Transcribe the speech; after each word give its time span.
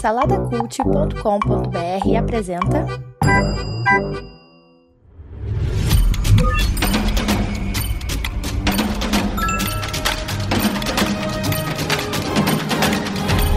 Saladacult.com.br 0.00 2.16
apresenta. 2.18 2.84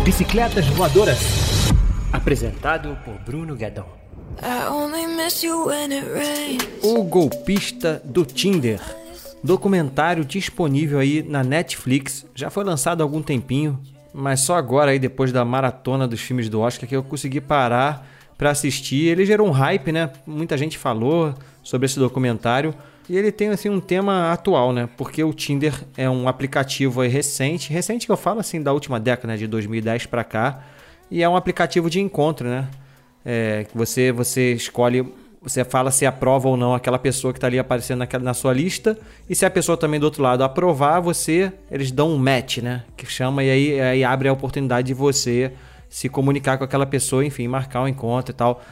Bicicletas 0.04 0.68
Voadoras. 0.68 1.18
Apresentado 2.14 2.96
por 3.04 3.16
Bruno 3.26 3.56
Guedon. 3.56 3.88
O 6.84 7.02
Golpista 7.04 8.00
do 8.06 8.24
Tinder. 8.24 8.80
Documentário 9.44 10.24
disponível 10.24 11.00
aí 11.00 11.24
na 11.24 11.44
Netflix. 11.44 12.28
Já 12.36 12.52
foi 12.52 12.64
lançado 12.64 13.02
há 13.02 13.04
algum 13.04 13.24
tempinho, 13.24 13.82
mas 14.16 14.40
só 14.40 14.56
agora 14.56 14.92
aí 14.92 15.00
depois 15.00 15.34
da 15.34 15.44
maratona 15.44 16.08
dos 16.08 16.22
filmes 16.22 16.48
do 16.48 16.62
Oscar 16.62 16.88
que 16.88 16.96
eu 16.96 17.04
consegui 17.04 17.42
parar 17.42 18.08
para 18.38 18.50
assistir. 18.50 19.08
Ele 19.08 19.26
gerou 19.26 19.46
um 19.46 19.52
hype, 19.52 19.92
né? 19.92 20.10
Muita 20.26 20.58
gente 20.58 20.78
falou 20.78 21.34
sobre 21.62 21.86
esse 21.86 22.00
documentário. 22.00 22.74
E 23.10 23.18
ele 23.18 23.32
tem 23.32 23.50
assim 23.50 23.70
um 23.70 23.80
tema 23.80 24.32
atual, 24.32 24.72
né? 24.72 24.90
Porque 24.98 25.24
o 25.24 25.34
Tinder 25.34 25.74
é 25.98 26.10
um 26.10 26.28
aplicativo 26.28 27.02
recente, 27.02 27.72
recente 27.72 28.06
que 28.06 28.12
eu 28.12 28.18
falo 28.18 28.40
assim 28.40 28.62
da 28.62 28.74
última 28.74 29.00
década, 29.00 29.34
né? 29.34 29.38
de 29.38 29.48
2010 29.48 30.08
para 30.08 30.24
cá, 30.24 30.64
e 31.12 31.22
é 31.22 31.30
um 31.30 31.36
aplicativo 31.36 31.88
de 31.90 32.00
encontro, 32.00 32.48
né? 32.48 32.68
É, 33.24 33.68
você 33.76 34.12
você 34.12 34.54
escolhe, 34.54 35.06
você 35.46 35.64
fala 35.64 35.92
se 35.92 36.06
aprova 36.06 36.50
ou 36.50 36.58
não 36.58 36.74
aquela 36.74 36.98
pessoa 36.98 37.32
que 37.32 37.38
está 37.38 37.48
ali 37.48 37.60
aparecendo 37.60 38.06
na 38.22 38.34
sua 38.34 38.54
lista, 38.54 38.98
e 39.30 39.36
se 39.36 39.46
a 39.46 39.50
pessoa 39.50 39.78
também 39.78 40.00
do 40.00 40.04
outro 40.04 40.24
lado 40.24 40.44
aprovar, 40.44 41.00
você 41.00 41.52
eles 41.70 41.92
dão 41.92 42.12
um 42.12 42.18
match, 42.18 42.58
né? 42.58 42.84
Que 42.98 43.06
chama 43.06 43.44
e 43.44 43.50
aí, 43.50 43.82
aí 43.82 44.04
abre 44.04 44.28
a 44.28 44.34
oportunidade 44.34 44.88
de 44.88 44.94
você 44.94 45.52
se 45.90 46.10
comunicar 46.10 46.58
com 46.58 46.64
aquela 46.64 46.86
pessoa, 46.86 47.24
enfim, 47.24 47.48
marcar 47.48 47.82
um 47.84 47.88
encontro 47.88 48.32
e 48.32 48.36
tal. 48.36 48.64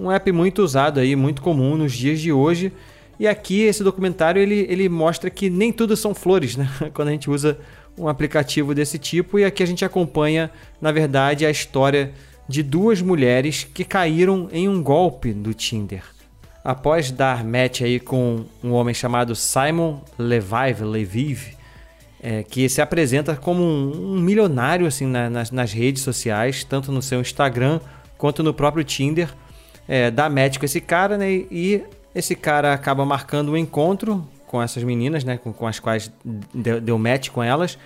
Um 0.00 0.10
app 0.10 0.30
muito 0.32 0.62
usado 0.62 1.00
aí, 1.00 1.16
muito 1.16 1.40
comum 1.40 1.76
nos 1.76 1.92
dias 1.92 2.20
de 2.20 2.32
hoje 2.32 2.72
e 3.18 3.26
aqui 3.26 3.62
esse 3.62 3.82
documentário 3.82 4.40
ele, 4.40 4.66
ele 4.68 4.88
mostra 4.88 5.30
que 5.30 5.48
nem 5.48 5.72
tudo 5.72 5.96
são 5.96 6.14
flores, 6.14 6.56
né? 6.56 6.68
Quando 6.92 7.08
a 7.08 7.12
gente 7.12 7.30
usa 7.30 7.58
um 7.98 8.08
aplicativo 8.08 8.74
desse 8.74 8.98
tipo. 8.98 9.38
E 9.38 9.44
aqui 9.44 9.62
a 9.62 9.66
gente 9.66 9.84
acompanha, 9.84 10.50
na 10.80 10.92
verdade, 10.92 11.46
a 11.46 11.50
história 11.50 12.12
de 12.48 12.62
duas 12.62 13.00
mulheres 13.00 13.64
que 13.64 13.84
caíram 13.84 14.48
em 14.52 14.68
um 14.68 14.82
golpe 14.82 15.32
do 15.32 15.54
Tinder. 15.54 16.02
Após 16.66 17.12
dar 17.12 17.44
match 17.44 17.82
aí 17.82 18.00
com 18.00 18.44
um 18.60 18.72
homem 18.72 18.92
chamado 18.92 19.36
Simon 19.36 20.00
Levive, 20.18 20.82
Levive 20.82 21.56
é, 22.20 22.42
que 22.42 22.68
se 22.68 22.82
apresenta 22.82 23.36
como 23.36 23.62
um, 23.62 24.16
um 24.16 24.20
milionário 24.20 24.84
assim 24.84 25.06
na, 25.06 25.30
nas, 25.30 25.52
nas, 25.52 25.72
redes 25.72 26.02
sociais, 26.02 26.64
tanto 26.64 26.90
no 26.90 27.00
seu 27.00 27.20
Instagram 27.20 27.78
quanto 28.18 28.42
no 28.42 28.52
próprio 28.52 28.82
Tinder, 28.82 29.32
é, 29.86 30.10
dá 30.10 30.28
match 30.28 30.58
com 30.58 30.64
esse 30.64 30.80
cara 30.80 31.16
né, 31.16 31.30
e 31.30 31.84
esse 32.12 32.34
cara 32.34 32.72
acaba 32.72 33.06
marcando 33.06 33.52
um 33.52 33.56
encontro 33.56 34.26
com 34.48 34.60
essas 34.60 34.82
meninas, 34.82 35.22
né, 35.22 35.36
com, 35.36 35.52
com 35.52 35.68
as 35.68 35.78
quais 35.78 36.10
deu, 36.52 36.80
deu 36.80 36.98
match 36.98 37.28
com 37.28 37.44
elas. 37.44 37.78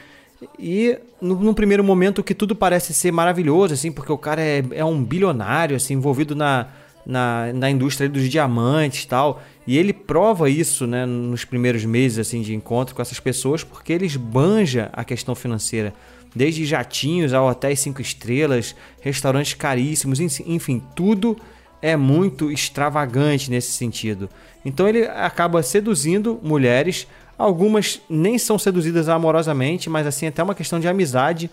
E 0.59 0.99
no, 1.21 1.35
no, 1.35 1.53
primeiro 1.53 1.85
momento 1.85 2.23
que 2.23 2.35
tudo 2.35 2.57
parece 2.57 2.95
ser 2.95 3.13
maravilhoso, 3.13 3.75
assim, 3.75 3.93
porque 3.93 4.11
o 4.11 4.17
cara 4.17 4.41
é, 4.41 4.65
é 4.71 4.85
um 4.87 5.05
bilionário, 5.05 5.77
assim, 5.77 5.93
envolvido 5.93 6.35
na, 6.35 6.67
na, 7.05 7.53
na 7.53 7.71
indústria 7.71 8.09
dos 8.09 8.29
diamantes 8.29 9.05
e 9.05 9.09
tal. 9.09 9.43
E 9.67 9.79
ele 9.79 9.93
prova 9.93 10.51
isso, 10.51 10.87
né, 10.87 11.07
nos 11.07 11.45
primeiros 11.45 11.85
meses, 11.85 12.19
assim, 12.19 12.43
de 12.43 12.55
encontro 12.55 12.95
com 12.95 13.03
essas 13.03 13.21
pessoas, 13.21 13.63
porque 13.63 13.93
ele 13.93 14.07
esbanja 14.07 14.91
a 14.93 15.05
questão 15.05 15.35
financeira. 15.35 15.93
Desde 16.35 16.65
jatinhos 16.65 17.35
a 17.35 17.43
hotéis 17.43 17.81
cinco 17.81 18.01
estrelas, 18.01 18.75
restaurantes 19.01 19.55
caríssimos, 19.55 20.21
enfim, 20.21 20.83
tudo 20.95 21.37
é 21.83 21.97
muito 21.97 22.51
extravagante 22.51 23.51
nesse 23.51 23.73
sentido. 23.73 24.29
Então 24.65 24.89
ele 24.89 25.05
acaba 25.07 25.63
seduzindo 25.63 26.39
mulheres, 26.43 27.07
algumas 27.37 28.01
nem 28.09 28.39
são 28.39 28.59
seduzidas 28.59 29.09
amorosamente, 29.09 29.89
mas 29.89 30.07
assim 30.07 30.27
até 30.27 30.43
uma 30.43 30.55
questão 30.55 30.79
de 30.79 30.87
amizade. 30.87 31.51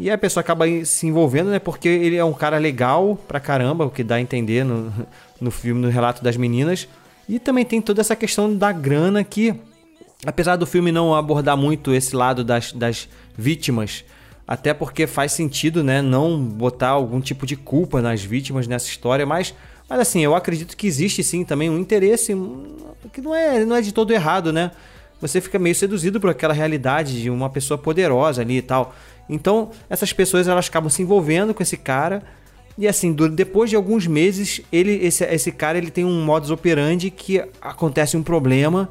E 0.00 0.10
a 0.10 0.16
pessoa 0.16 0.40
acaba 0.40 0.64
se 0.86 1.06
envolvendo, 1.06 1.50
né? 1.50 1.58
Porque 1.58 1.86
ele 1.86 2.16
é 2.16 2.24
um 2.24 2.32
cara 2.32 2.56
legal 2.56 3.18
pra 3.28 3.38
caramba, 3.38 3.84
o 3.84 3.90
que 3.90 4.02
dá 4.02 4.14
a 4.14 4.20
entender 4.20 4.64
no, 4.64 4.90
no 5.38 5.50
filme, 5.50 5.78
no 5.78 5.90
relato 5.90 6.24
das 6.24 6.38
meninas. 6.38 6.88
E 7.28 7.38
também 7.38 7.66
tem 7.66 7.82
toda 7.82 8.00
essa 8.00 8.16
questão 8.16 8.56
da 8.56 8.72
grana 8.72 9.22
que, 9.22 9.54
apesar 10.24 10.56
do 10.56 10.66
filme 10.66 10.90
não 10.90 11.14
abordar 11.14 11.54
muito 11.54 11.92
esse 11.92 12.16
lado 12.16 12.42
das, 12.42 12.72
das 12.72 13.10
vítimas, 13.36 14.02
até 14.48 14.72
porque 14.72 15.06
faz 15.06 15.32
sentido, 15.32 15.84
né, 15.84 16.00
não 16.00 16.42
botar 16.42 16.88
algum 16.88 17.20
tipo 17.20 17.44
de 17.44 17.54
culpa 17.54 18.00
nas 18.00 18.22
vítimas 18.22 18.66
nessa 18.66 18.88
história, 18.88 19.26
mas 19.26 19.54
mas 19.86 19.98
assim, 19.98 20.20
eu 20.20 20.36
acredito 20.36 20.76
que 20.76 20.86
existe 20.86 21.22
sim 21.24 21.44
também 21.44 21.68
um 21.68 21.76
interesse 21.76 22.32
que 23.12 23.20
não 23.20 23.34
é, 23.34 23.64
não 23.64 23.74
é 23.74 23.80
de 23.80 23.92
todo 23.92 24.12
errado, 24.12 24.52
né? 24.52 24.70
Você 25.20 25.40
fica 25.40 25.58
meio 25.58 25.74
seduzido 25.74 26.20
por 26.20 26.30
aquela 26.30 26.54
realidade 26.54 27.20
de 27.20 27.30
uma 27.30 27.50
pessoa 27.50 27.76
poderosa 27.76 28.42
ali 28.42 28.58
e 28.58 28.62
tal. 28.62 28.94
Então, 29.28 29.70
essas 29.88 30.12
pessoas 30.12 30.48
elas 30.48 30.68
acabam 30.68 30.90
se 30.90 31.02
envolvendo 31.02 31.54
com 31.54 31.62
esse 31.62 31.76
cara. 31.76 32.22
E 32.78 32.88
assim, 32.88 33.12
depois 33.12 33.68
de 33.68 33.76
alguns 33.76 34.06
meses, 34.06 34.60
ele, 34.72 34.92
esse, 35.04 35.24
esse 35.24 35.52
cara 35.52 35.78
ele 35.78 35.90
tem 35.90 36.04
um 36.04 36.24
modus 36.24 36.50
operandi 36.50 37.10
que 37.10 37.42
acontece 37.60 38.16
um 38.16 38.22
problema 38.22 38.88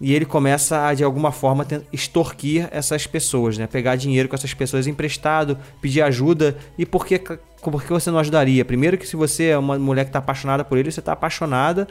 e 0.00 0.14
ele 0.14 0.24
começa 0.24 0.86
a 0.86 0.94
de 0.94 1.04
alguma 1.04 1.30
forma 1.30 1.66
extorquir 1.92 2.68
essas 2.70 3.06
pessoas, 3.06 3.58
né? 3.58 3.66
Pegar 3.66 3.96
dinheiro 3.96 4.28
com 4.28 4.34
essas 4.34 4.54
pessoas 4.54 4.86
emprestado, 4.86 5.58
pedir 5.80 6.00
ajuda 6.00 6.56
e 6.78 6.86
por 6.86 7.04
que, 7.04 7.18
por 7.18 7.82
que 7.82 7.92
você 7.92 8.10
não 8.10 8.18
ajudaria? 8.18 8.64
Primeiro 8.64 8.96
que 8.96 9.06
se 9.06 9.14
você 9.14 9.48
é 9.48 9.58
uma 9.58 9.78
mulher 9.78 10.04
que 10.04 10.08
está 10.08 10.18
apaixonada 10.18 10.64
por 10.64 10.78
ele, 10.78 10.90
você 10.90 11.00
está 11.00 11.12
apaixonada 11.12 11.86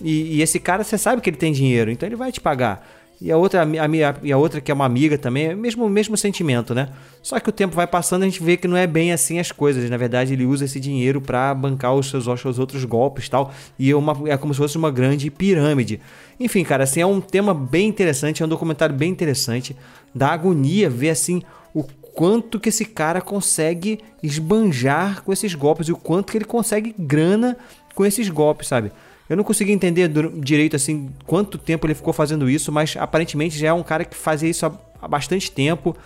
e, 0.00 0.36
e, 0.36 0.42
esse 0.42 0.60
cara 0.60 0.84
você 0.84 0.98
sabe 0.98 1.22
que 1.22 1.30
ele 1.30 1.38
tem 1.38 1.52
dinheiro, 1.52 1.90
então 1.90 2.06
ele 2.06 2.16
vai 2.16 2.30
te 2.30 2.40
pagar. 2.40 2.86
E 3.20 3.32
a 3.32 3.36
outra, 3.36 3.62
a, 3.62 3.64
a, 3.64 4.14
e 4.22 4.32
a 4.32 4.36
outra 4.36 4.60
que 4.60 4.70
é 4.70 4.74
uma 4.74 4.84
amiga 4.84 5.16
também, 5.16 5.46
é 5.46 5.54
mesmo, 5.54 5.88
mesmo 5.88 6.16
sentimento, 6.16 6.74
né? 6.74 6.90
Só 7.22 7.40
que 7.40 7.48
o 7.48 7.52
tempo 7.52 7.74
vai 7.74 7.86
passando 7.86 8.22
a 8.22 8.24
gente 8.26 8.42
vê 8.42 8.56
que 8.56 8.68
não 8.68 8.76
é 8.76 8.86
bem 8.86 9.10
assim 9.10 9.38
as 9.38 9.50
coisas. 9.50 9.88
Na 9.88 9.96
verdade, 9.96 10.34
ele 10.34 10.44
usa 10.44 10.66
esse 10.66 10.78
dinheiro 10.78 11.20
para 11.20 11.54
bancar 11.54 11.94
os 11.94 12.10
seus, 12.10 12.26
os 12.26 12.40
seus 12.40 12.58
outros 12.58 12.84
golpes 12.84 13.28
tal. 13.28 13.52
E 13.78 13.90
é, 13.90 13.96
uma, 13.96 14.16
é 14.28 14.36
como 14.36 14.52
se 14.52 14.58
fosse 14.58 14.76
uma 14.76 14.90
grande 14.90 15.30
pirâmide. 15.30 15.98
Enfim, 16.38 16.62
cara, 16.62 16.84
assim, 16.84 17.00
é 17.00 17.06
um 17.06 17.20
tema 17.20 17.54
bem 17.54 17.88
interessante, 17.88 18.42
é 18.42 18.46
um 18.46 18.48
documentário 18.48 18.94
bem 18.94 19.10
interessante. 19.10 19.74
Da 20.14 20.28
agonia 20.28 20.90
ver 20.90 21.10
assim 21.10 21.42
o 21.74 21.82
quanto 21.82 22.60
que 22.60 22.68
esse 22.68 22.84
cara 22.84 23.20
consegue 23.20 23.98
esbanjar 24.22 25.22
com 25.22 25.32
esses 25.32 25.54
golpes 25.54 25.88
e 25.88 25.92
o 25.92 25.96
quanto 25.96 26.32
que 26.32 26.38
ele 26.38 26.44
consegue 26.44 26.94
grana 26.98 27.56
com 27.94 28.04
esses 28.04 28.28
golpes, 28.28 28.68
sabe? 28.68 28.92
Eu 29.28 29.36
não 29.36 29.42
consegui 29.42 29.72
entender 29.72 30.10
direito 30.40 30.76
assim 30.76 31.10
quanto 31.26 31.58
tempo 31.58 31.86
ele 31.86 31.94
ficou 31.94 32.12
fazendo 32.12 32.48
isso, 32.48 32.70
mas 32.70 32.96
aparentemente 32.96 33.58
já 33.58 33.68
é 33.68 33.72
um 33.72 33.82
cara 33.82 34.04
que 34.04 34.16
fazia 34.16 34.48
isso 34.48 34.66
há, 34.66 35.08
bastante 35.08 35.50
tempo. 35.50 35.96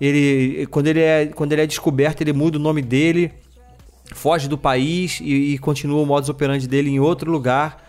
Ele, 0.00 0.66
quando 0.66 0.86
ele 0.86 1.00
é, 1.00 1.26
quando 1.26 1.52
ele 1.52 1.62
é 1.62 1.66
descoberto, 1.66 2.20
ele 2.20 2.32
muda 2.32 2.56
o 2.56 2.60
nome 2.60 2.80
dele, 2.80 3.32
foge 4.14 4.48
do 4.48 4.56
país 4.56 5.18
e, 5.20 5.54
e 5.54 5.58
continua 5.58 6.00
o 6.00 6.06
modus 6.06 6.28
operandi 6.28 6.68
dele 6.68 6.90
em 6.90 7.00
outro 7.00 7.30
lugar. 7.30 7.84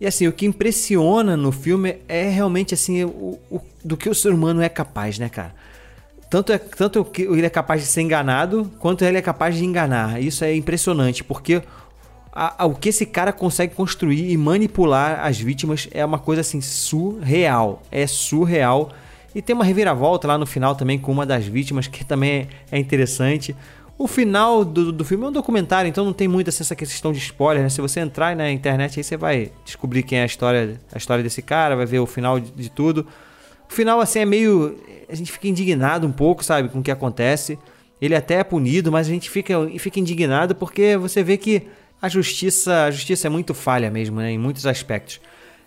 E 0.00 0.06
assim, 0.06 0.26
o 0.26 0.32
que 0.32 0.46
impressiona 0.46 1.36
no 1.36 1.52
filme 1.52 1.98
é 2.08 2.28
realmente 2.28 2.72
assim 2.74 3.04
o, 3.04 3.38
o, 3.50 3.60
do 3.84 3.96
que 3.96 4.08
o 4.08 4.14
ser 4.14 4.32
humano 4.32 4.62
é 4.62 4.68
capaz, 4.68 5.18
né, 5.18 5.28
cara? 5.28 5.54
Tanto, 6.28 6.50
é, 6.50 6.56
tanto 6.56 7.06
ele 7.18 7.44
é 7.44 7.50
capaz 7.50 7.82
de 7.82 7.86
ser 7.86 8.00
enganado, 8.00 8.72
quanto 8.78 9.04
ele 9.04 9.18
é 9.18 9.22
capaz 9.22 9.54
de 9.54 9.64
enganar. 9.66 10.20
Isso 10.20 10.42
é 10.42 10.56
impressionante, 10.56 11.22
porque 11.22 11.62
a, 12.32 12.64
a, 12.64 12.66
o 12.66 12.74
que 12.74 12.88
esse 12.88 13.04
cara 13.04 13.32
consegue 13.32 13.74
construir 13.74 14.30
e 14.30 14.36
manipular 14.36 15.20
as 15.24 15.38
vítimas 15.38 15.88
é 15.92 16.04
uma 16.04 16.18
coisa 16.18 16.40
assim 16.40 16.60
surreal. 16.60 17.82
É 17.90 18.06
surreal. 18.06 18.90
E 19.34 19.42
tem 19.42 19.54
uma 19.54 19.64
reviravolta 19.64 20.26
lá 20.26 20.38
no 20.38 20.46
final 20.46 20.74
também 20.74 20.98
com 20.98 21.12
uma 21.12 21.26
das 21.26 21.46
vítimas 21.46 21.86
que 21.86 22.04
também 22.04 22.48
é, 22.70 22.76
é 22.76 22.78
interessante. 22.78 23.54
O 23.98 24.06
final 24.06 24.64
do, 24.64 24.90
do 24.90 25.04
filme 25.04 25.24
é 25.24 25.28
um 25.28 25.32
documentário, 25.32 25.88
então 25.88 26.04
não 26.04 26.12
tem 26.12 26.26
muito 26.26 26.48
assim, 26.48 26.62
essa 26.62 26.74
questão 26.74 27.12
de 27.12 27.18
spoiler, 27.18 27.62
né? 27.62 27.68
Se 27.68 27.80
você 27.80 28.00
entrar 28.00 28.34
na 28.34 28.50
internet 28.50 28.98
aí 28.98 29.04
você 29.04 29.16
vai 29.16 29.52
descobrir 29.64 30.02
quem 30.02 30.18
é 30.18 30.22
a 30.22 30.26
história, 30.26 30.80
a 30.92 30.98
história 30.98 31.22
desse 31.22 31.42
cara, 31.42 31.76
vai 31.76 31.86
ver 31.86 32.00
o 32.00 32.06
final 32.06 32.40
de, 32.40 32.50
de 32.50 32.70
tudo. 32.70 33.06
O 33.70 33.72
final 33.72 34.00
assim 34.00 34.20
é 34.20 34.24
meio 34.24 34.76
a 35.08 35.14
gente 35.14 35.30
fica 35.30 35.46
indignado 35.46 36.06
um 36.06 36.12
pouco, 36.12 36.42
sabe, 36.42 36.70
com 36.70 36.78
o 36.78 36.82
que 36.82 36.90
acontece. 36.90 37.58
Ele 38.00 38.16
até 38.16 38.36
é 38.36 38.44
punido, 38.44 38.90
mas 38.90 39.06
a 39.06 39.10
gente 39.10 39.30
fica, 39.30 39.54
fica 39.78 40.00
indignado 40.00 40.54
porque 40.54 40.96
você 40.96 41.22
vê 41.22 41.36
que 41.36 41.62
a 42.02 42.08
justiça, 42.08 42.86
a 42.86 42.90
justiça 42.90 43.28
é 43.28 43.30
muito 43.30 43.54
falha 43.54 43.88
mesmo, 43.88 44.16
né, 44.20 44.32
em 44.32 44.38
muitos 44.38 44.66
aspectos. 44.66 45.20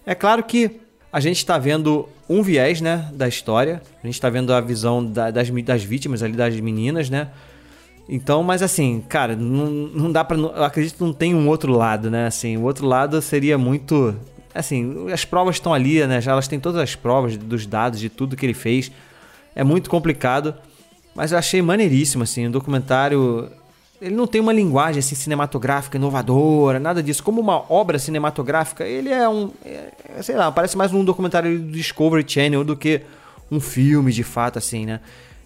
É 0.06 0.14
claro 0.14 0.44
que 0.44 0.82
a 1.12 1.22
gente 1.22 1.38
está 1.38 1.58
vendo 1.58 2.10
um 2.28 2.44
viés, 2.44 2.82
né, 2.82 3.10
da 3.14 3.26
história. 3.26 3.82
A 4.04 4.06
gente 4.06 4.16
está 4.16 4.30
vendo 4.30 4.54
a 4.54 4.60
visão 4.60 5.04
da, 5.04 5.32
das, 5.32 5.50
das 5.50 5.82
vítimas 5.82 6.22
ali, 6.22 6.34
das 6.34 6.54
meninas, 6.60 7.10
né? 7.10 7.30
Então, 8.08 8.44
mas 8.44 8.62
assim, 8.62 9.02
cara, 9.08 9.34
não, 9.34 9.66
não 9.68 10.12
dá 10.12 10.26
para, 10.26 10.38
eu 10.38 10.64
acredito 10.64 10.98
que 10.98 11.04
não 11.04 11.14
tem 11.14 11.34
um 11.34 11.48
outro 11.48 11.72
lado, 11.72 12.12
né? 12.12 12.28
Assim, 12.28 12.58
o 12.58 12.64
outro 12.64 12.86
lado 12.86 13.20
seria 13.22 13.58
muito, 13.58 14.14
assim, 14.54 15.10
as 15.12 15.24
provas 15.24 15.56
estão 15.56 15.74
ali, 15.74 16.06
né? 16.06 16.20
Já 16.20 16.34
elas 16.34 16.50
têm 16.50 16.60
todas 16.60 16.82
as 16.82 16.96
provas 16.96 17.38
dos 17.38 17.66
dados 17.66 17.98
de 17.98 18.10
tudo 18.10 18.36
que 18.36 18.46
ele 18.46 18.54
fez. 18.54 18.92
É 19.56 19.64
muito 19.64 19.90
complicado, 19.90 20.54
mas 21.16 21.32
eu 21.32 21.38
achei 21.38 21.62
maneiríssimo, 21.62 22.24
assim, 22.24 22.48
um 22.48 22.52
documentário 22.52 23.50
ele 24.06 24.16
não 24.16 24.28
tem 24.28 24.40
uma 24.40 24.54
linguagem 24.54 25.00
assim 25.00 25.16
cinematográfica 25.16 25.98
inovadora, 25.98 26.80
nada 26.80 27.02
disso. 27.02 27.24
Como 27.24 27.42
uma 27.42 27.72
obra 27.74 27.98
cinematográfica, 27.98 28.86
ele 28.86 29.10
é 29.10 29.28
um, 29.28 29.50
é, 29.66 30.22
sei 30.22 30.36
lá, 30.36 30.52
parece 30.52 30.78
mais 30.78 30.94
um 30.94 31.04
documentário 31.04 31.58
do 31.58 31.72
Discovery 31.72 32.24
Channel 32.28 32.64
do 32.64 32.78
que 32.78 33.02
um 33.52 33.60
filme 33.60 34.12
de 34.12 34.24
fato 34.24 34.60
assim, 34.60 34.86
né? 34.86 35.00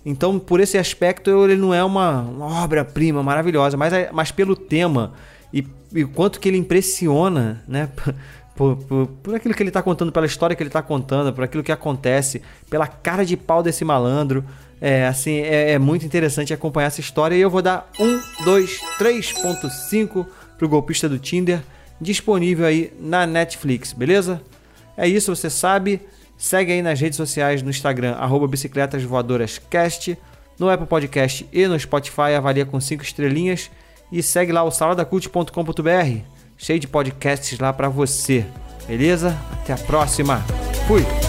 Então, 0.05 0.37
por 0.37 0.59
esse 0.59 0.77
aspecto, 0.77 1.29
ele 1.45 1.55
não 1.55 1.73
é 1.73 1.81
uma, 1.81 2.19
uma 2.21 2.63
obra-prima 2.63 3.23
maravilhosa, 3.23 3.77
mas, 3.77 3.93
é, 3.93 4.09
mas 4.11 4.29
pelo 4.29 4.57
tema 4.57 5.13
e, 5.53 5.65
e 5.95 6.03
quanto 6.03 6.37
que 6.37 6.49
ele 6.49 6.57
impressiona, 6.57 7.63
né? 7.67 7.89
Por, 8.59 8.75
por, 8.75 9.07
por, 9.23 9.35
aquilo 9.35 9.53
que 9.53 9.63
ele 9.63 9.69
está 9.69 9.81
contando, 9.81 10.11
pela 10.11 10.25
história 10.25 10.53
que 10.53 10.61
ele 10.61 10.67
está 10.67 10.81
contando, 10.81 11.31
por 11.31 11.45
aquilo 11.45 11.63
que 11.63 11.71
acontece, 11.71 12.41
pela 12.69 12.87
cara 12.87 13.25
de 13.25 13.37
pau 13.37 13.63
desse 13.63 13.85
malandro. 13.85 14.43
É, 14.81 15.07
assim, 15.07 15.39
é, 15.39 15.71
é, 15.71 15.79
muito 15.79 16.05
interessante 16.05 16.53
acompanhar 16.53 16.87
essa 16.87 17.01
história. 17.01 17.35
E 17.35 17.41
eu 17.41 17.49
vou 17.49 17.61
dar 17.61 17.89
1, 17.99 18.43
2, 18.45 18.79
3.5 18.99 20.25
pro 20.57 20.69
golpista 20.69 21.07
do 21.07 21.19
Tinder, 21.19 21.61
disponível 21.99 22.65
aí 22.65 22.93
na 22.99 23.25
Netflix, 23.25 23.93
beleza? 23.93 24.41
É 24.97 25.07
isso, 25.07 25.35
você 25.35 25.49
sabe. 25.49 26.01
Segue 26.37 26.71
aí 26.71 26.81
nas 26.81 26.99
redes 26.99 27.17
sociais, 27.17 27.61
no 27.61 27.69
Instagram, 27.69 28.13
arroba 28.13 28.47
bicicletasvoadorascast, 28.47 30.17
no 30.57 30.69
Apple 30.69 30.87
Podcast 30.87 31.45
e 31.51 31.67
no 31.67 31.77
Spotify, 31.77 32.33
avalia 32.37 32.65
com 32.65 32.79
5 32.79 33.03
estrelinhas. 33.03 33.69
E 34.11 34.23
segue 34.23 34.51
lá 34.51 34.63
o 34.63 34.71
saladacult.com.br 34.71 36.39
cheio 36.59 36.79
de 36.79 36.87
podcasts 36.87 37.57
lá 37.57 37.71
para 37.73 37.89
você. 37.89 38.45
Beleza? 38.85 39.35
Até 39.53 39.73
a 39.73 39.77
próxima. 39.77 40.43
Fui. 40.87 41.28